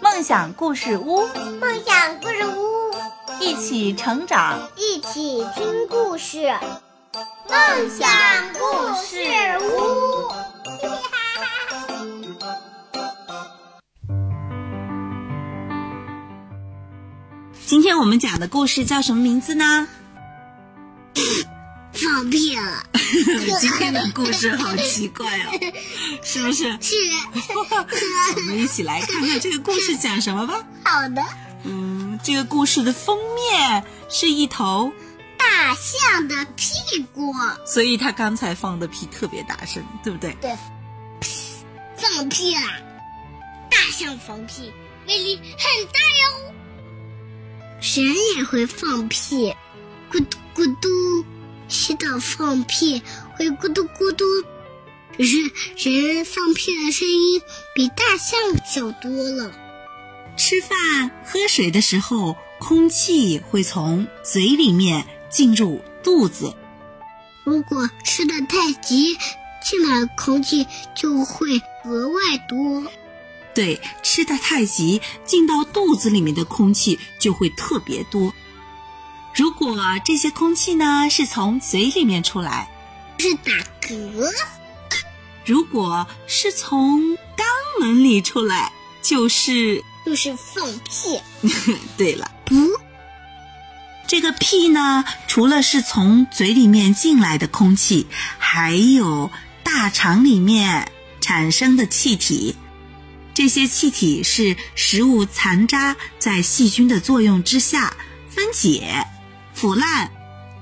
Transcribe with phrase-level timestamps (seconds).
[0.00, 1.26] 梦想故事屋，
[1.60, 2.92] 梦想故事屋，
[3.40, 6.52] 一起成长，一起听故事。
[7.48, 8.08] 梦想
[8.54, 9.16] 故事
[9.60, 10.32] 屋，
[17.64, 19.86] 今天我们讲的故事叫什么名字呢？
[22.14, 22.86] 放屁了。
[23.60, 25.50] 今天的故事好奇怪哦，
[26.22, 26.62] 是不是？
[26.80, 26.94] 是。
[28.36, 30.64] 我们一起来看看这个故事讲什么吧。
[30.84, 31.20] 好的。
[31.64, 34.92] 嗯，这个故事的封面是一头
[35.36, 37.34] 大象的屁股，
[37.66, 40.36] 所以他刚才放的屁特别大声，对不对？
[40.40, 40.56] 对。
[41.96, 42.78] 放屁啦！
[43.68, 44.72] 大象放屁，
[45.08, 46.54] 威力很大哟。
[47.80, 49.52] 人也会放屁，
[50.12, 50.88] 咕嘟咕嘟。
[51.68, 53.02] 洗澡放屁
[53.36, 54.24] 会咕嘟咕嘟，
[55.16, 55.36] 可是
[55.76, 57.42] 人放屁的声音
[57.74, 59.52] 比大象小多了。
[60.36, 66.54] 吃饭喝水的时候，空气会从嘴里面进入肚子。
[67.44, 69.16] 如果吃的太急，
[69.62, 72.84] 进来的空气就会额外多。
[73.54, 78.34] 对，吃的太急，进到肚子里面的空气就会特别多。
[79.34, 82.70] 如果这些空气呢是从嘴里面出来，
[83.18, 84.30] 是打嗝；
[85.44, 87.44] 如果是从肛
[87.80, 91.20] 门里出来，就是就是放屁。
[91.98, 92.54] 对了，不，
[94.06, 98.06] 这个屁呢，除了是从嘴里面进来的空气，
[98.38, 99.32] 还有
[99.64, 102.54] 大肠里面产生的气体。
[103.34, 107.92] 这些气体是食物残渣在细菌的作用之下
[108.28, 109.04] 分解。
[109.64, 110.10] 腐烂，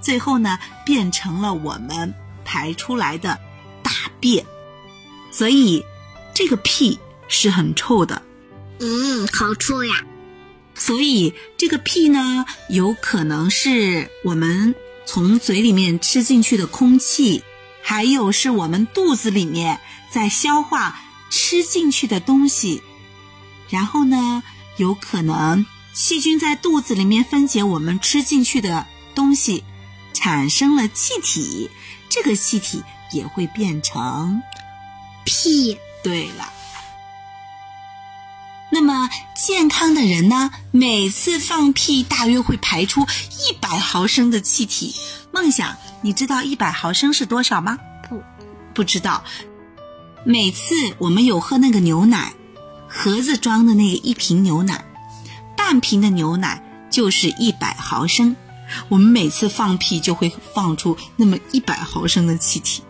[0.00, 2.12] 最后呢变成了我们
[2.44, 3.38] 排出来的
[3.80, 4.44] 大便，
[5.30, 5.84] 所以
[6.34, 8.20] 这个屁是很臭的。
[8.80, 10.04] 嗯，好臭呀！
[10.74, 14.74] 所以这个屁呢，有可能是我们
[15.06, 17.44] 从嘴里面吃进去的空气，
[17.80, 19.78] 还有是我们肚子里面
[20.10, 21.00] 在消化
[21.30, 22.82] 吃进去的东西，
[23.68, 24.42] 然后呢，
[24.76, 25.64] 有可能。
[25.98, 28.86] 细菌在肚子里面分解我们吃进去的
[29.16, 29.64] 东西，
[30.14, 31.68] 产生了气体，
[32.08, 34.40] 这个气体也会变成
[35.24, 35.76] 屁。
[36.04, 36.52] 对了，
[38.70, 44.94] 那么健康的人呢，每次放屁大约会排出一百毫升的气体。
[45.32, 47.76] 梦想，你知道一百毫升是多少吗？
[48.08, 48.22] 不，
[48.72, 49.24] 不知道。
[50.24, 52.34] 每次我们有喝那个牛奶，
[52.86, 54.84] 盒子装的那个一瓶牛奶。
[55.68, 58.36] 半瓶的牛奶就是一百毫升，
[58.88, 62.82] 我们每次放屁就会放出那么一百毫升的气体，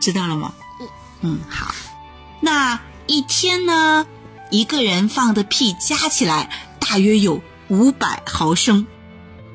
[0.00, 0.54] 知道了吗？
[0.80, 0.88] 嗯
[1.20, 1.74] 嗯，好。
[2.40, 4.06] 那一天呢，
[4.50, 6.48] 一个人放的屁加起来
[6.80, 8.86] 大约有五百毫升，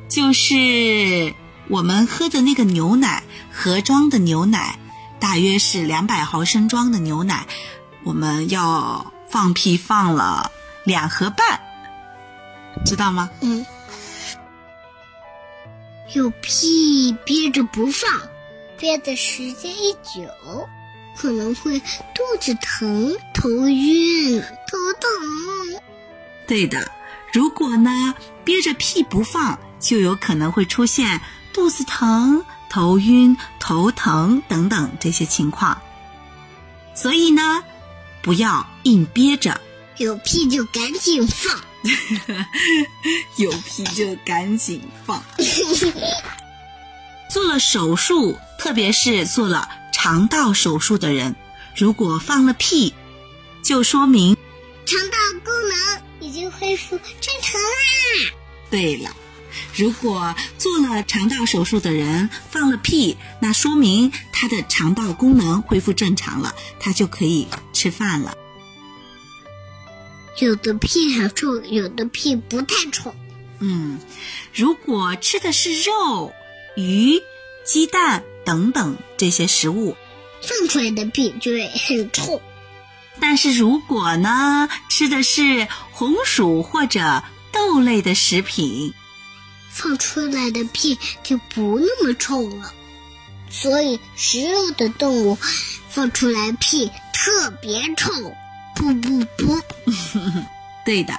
[0.07, 1.33] 就是
[1.67, 4.77] 我们喝的那个牛奶盒装的牛奶，
[5.19, 7.47] 大约是两百毫升装的牛奶，
[8.03, 10.51] 我们要放屁放了
[10.83, 11.61] 两盒半。
[12.85, 13.29] 知道吗？
[13.41, 13.65] 嗯，
[16.13, 18.09] 有屁憋着不放，
[18.77, 20.67] 憋的时间一久，
[21.15, 25.81] 可能会肚子疼、头晕、头疼。
[26.47, 26.91] 对的，
[27.31, 31.21] 如果呢憋着屁不放，就有可能会出现
[31.53, 35.79] 肚子疼、头晕、头疼等等这些情况。
[36.95, 37.63] 所以呢，
[38.23, 39.61] 不要硬憋着，
[39.97, 41.68] 有屁就赶紧放。
[43.37, 45.23] 有屁就赶紧放。
[47.29, 51.35] 做了手术，特别是做了肠道手术的人，
[51.75, 52.93] 如果放了屁，
[53.61, 54.35] 就说明
[54.85, 55.77] 肠道功能
[56.27, 58.33] 已经恢复正常啦。
[58.71, 59.15] 对了，
[59.75, 68.35] 如果做了肠道手术的人放了屁，那说明他的肠道功能恢复正常了，他就可以吃饭了。
[70.39, 73.13] 有的屁很臭，有的屁不太臭。
[73.59, 73.99] 嗯，
[74.53, 76.33] 如果吃的是肉、
[76.75, 77.21] 鱼、
[77.65, 79.97] 鸡蛋等等这些食物，
[80.41, 82.41] 放出来的屁就会很臭。
[83.19, 87.21] 但是如果呢，吃的是红薯或者
[87.51, 88.93] 豆类的食品，
[89.69, 92.73] 放出来的屁就不那么臭了。
[93.49, 95.37] 所以食肉的动物
[95.89, 98.13] 放出来屁特别臭。
[98.79, 99.91] 不不不，
[100.85, 101.13] 对的。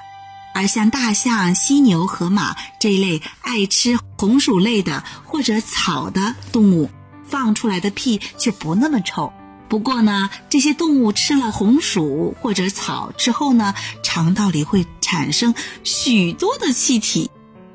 [0.55, 6.91] 而像大象、犀牛、河马这一类爱吃红薯类的或者草的动物，
[7.29, 9.31] 放出来的屁就不那么臭。
[9.69, 15.55] 不过呢，这些动物吃了红薯或者草之后呢，肠道里会产生
[15.85, 17.31] 许多的气体，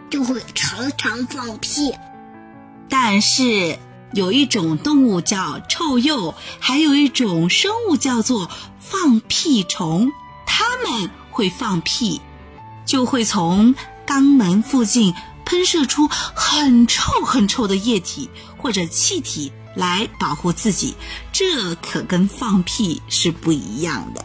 [0.09, 1.93] 就会常常放屁。
[2.89, 3.79] 但是
[4.13, 8.49] 有一种动物叫臭鼬，还有一种生物叫做
[8.89, 10.11] 放屁虫，
[10.45, 12.21] 它们会放屁，
[12.85, 15.13] 就会从肛门附近
[15.45, 19.51] 喷射出很臭很臭的液体或者气体。
[19.75, 20.95] 来保护自己，
[21.33, 24.23] 这可跟放屁是不一样的。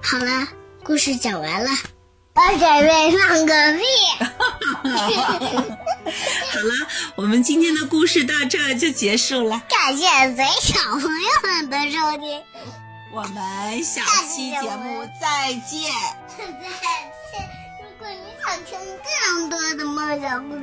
[0.00, 0.46] 好了，
[0.84, 1.70] 故事讲完了，
[2.34, 3.82] 我准备放个屁。
[6.56, 9.62] 好了，我们今天的故事到这就结束了。
[9.68, 11.08] 感谢随小朋友
[11.42, 12.42] 们的收听，
[13.12, 15.92] 我们下期节目再见。
[16.38, 16.56] 再见。
[17.82, 20.62] 如果你想听更多的梦想故事，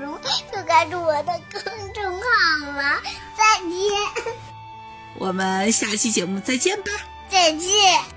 [0.51, 2.99] 就关注我的公众号吧。
[3.37, 4.33] 再见，
[5.19, 6.91] 我们下期节目再见吧。
[7.29, 8.12] 再见。